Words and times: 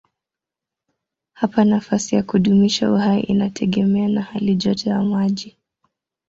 Hapa 1.33 1.65
nafasi 1.65 2.15
ya 2.15 2.23
kudumisha 2.23 2.91
uhai 2.91 3.19
inategemea 3.19 4.07
na 4.07 4.21
halijoto 4.21 4.89
ya 4.89 5.03
maji. 5.03 5.57